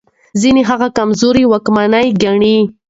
[0.41, 1.93] ځينې هغه کمزوری واکمن
[2.23, 2.57] ګڼي.